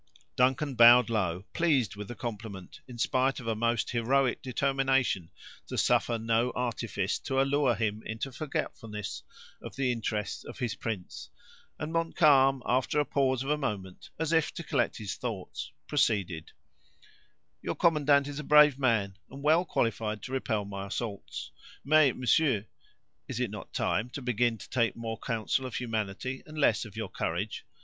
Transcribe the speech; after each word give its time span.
Duncan 0.35 0.73
bowed 0.73 1.11
low, 1.11 1.45
pleased 1.53 1.95
with 1.95 2.07
the 2.07 2.15
compliment, 2.15 2.81
in 2.87 2.97
spite 2.97 3.39
of 3.39 3.45
a 3.45 3.53
most 3.53 3.91
heroic 3.91 4.41
determination 4.41 5.29
to 5.67 5.77
suffer 5.77 6.17
no 6.17 6.49
artifice 6.55 7.19
to 7.19 7.39
allure 7.39 7.75
him 7.75 8.01
into 8.07 8.31
forgetfulness 8.31 9.21
of 9.61 9.75
the 9.75 9.91
interest 9.91 10.43
of 10.45 10.57
his 10.57 10.73
prince; 10.73 11.29
and 11.77 11.93
Montcalm, 11.93 12.63
after 12.65 12.99
a 12.99 13.05
pause 13.05 13.43
of 13.43 13.51
a 13.51 13.59
moment, 13.59 14.09
as 14.17 14.33
if 14.33 14.51
to 14.55 14.63
collect 14.63 14.97
his 14.97 15.15
thoughts, 15.17 15.71
proceeded: 15.85 16.51
"Your 17.61 17.75
commandant 17.75 18.27
is 18.27 18.39
a 18.39 18.43
brave 18.43 18.79
man, 18.79 19.19
and 19.29 19.43
well 19.43 19.65
qualified 19.65 20.23
to 20.23 20.31
repel 20.31 20.65
my 20.65 20.87
assault. 20.87 21.51
Mais, 21.85 22.15
monsieur, 22.15 22.65
is 23.27 23.39
it 23.39 23.51
not 23.51 23.71
time 23.71 24.09
to 24.09 24.21
begin 24.23 24.57
to 24.57 24.69
take 24.71 24.95
more 24.95 25.19
counsel 25.19 25.67
of 25.67 25.75
humanity, 25.75 26.41
and 26.47 26.57
less 26.57 26.85
of 26.85 26.95
your 26.97 27.09
courage? 27.09 27.67